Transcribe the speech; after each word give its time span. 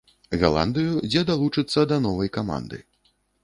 Галандыю, 0.43 0.95
дзе 1.11 1.21
далучыцца 1.29 1.87
да 1.95 2.01
новай 2.09 2.35
каманды. 2.39 2.85